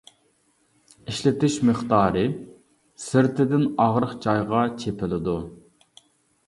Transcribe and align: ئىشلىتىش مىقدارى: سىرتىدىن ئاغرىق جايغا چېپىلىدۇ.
ئىشلىتىش 1.11 1.57
مىقدارى: 1.69 2.23
سىرتىدىن 3.05 3.67
ئاغرىق 3.85 4.19
جايغا 4.27 4.65
چېپىلىدۇ. 4.83 5.39